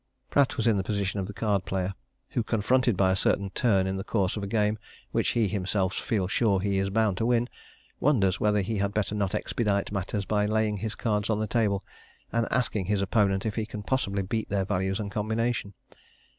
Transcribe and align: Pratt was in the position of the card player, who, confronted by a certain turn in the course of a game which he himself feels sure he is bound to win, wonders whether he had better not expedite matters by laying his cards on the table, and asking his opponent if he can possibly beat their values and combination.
Pratt 0.31 0.57
was 0.57 0.65
in 0.65 0.77
the 0.77 0.83
position 0.83 1.19
of 1.19 1.27
the 1.27 1.31
card 1.33 1.63
player, 1.63 1.93
who, 2.31 2.41
confronted 2.41 2.97
by 2.97 3.11
a 3.11 3.15
certain 3.15 3.51
turn 3.51 3.85
in 3.85 3.97
the 3.97 4.03
course 4.03 4.35
of 4.35 4.41
a 4.41 4.47
game 4.47 4.79
which 5.11 5.29
he 5.37 5.47
himself 5.47 5.93
feels 5.93 6.31
sure 6.31 6.59
he 6.59 6.79
is 6.79 6.89
bound 6.89 7.17
to 7.17 7.25
win, 7.27 7.47
wonders 7.99 8.39
whether 8.39 8.61
he 8.61 8.77
had 8.77 8.95
better 8.95 9.13
not 9.13 9.35
expedite 9.35 9.91
matters 9.91 10.25
by 10.25 10.47
laying 10.47 10.77
his 10.77 10.95
cards 10.95 11.29
on 11.29 11.39
the 11.39 11.45
table, 11.45 11.83
and 12.33 12.47
asking 12.49 12.85
his 12.85 12.99
opponent 12.99 13.45
if 13.45 13.53
he 13.53 13.65
can 13.67 13.83
possibly 13.83 14.23
beat 14.23 14.49
their 14.49 14.65
values 14.65 14.99
and 14.99 15.11
combination. 15.11 15.71